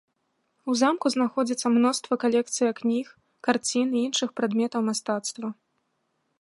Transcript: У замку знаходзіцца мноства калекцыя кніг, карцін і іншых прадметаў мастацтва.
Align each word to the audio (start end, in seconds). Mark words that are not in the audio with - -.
У 0.71 0.77
замку 0.79 1.11
знаходзіцца 1.15 1.67
мноства 1.75 2.13
калекцыя 2.23 2.71
кніг, 2.81 3.13
карцін 3.49 3.87
і 3.95 3.99
іншых 4.07 4.29
прадметаў 4.41 4.81
мастацтва. 4.89 5.47